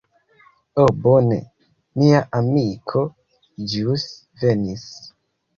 Ho 0.77 0.85
bone, 1.01 1.37
mia 2.01 2.23
amiko 2.39 3.05
ĵus 3.75 4.07
venis. 4.43 4.91